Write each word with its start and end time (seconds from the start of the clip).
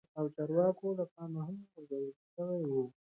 او 0.17 0.25
چارواکو 0.35 0.87
له 0.97 1.05
پا 1.13 1.23
مه 1.33 1.41
هم 1.47 1.57
غور 1.71 1.83
ځول 1.89 2.05
شوي 2.33 2.61
وه 2.73 2.85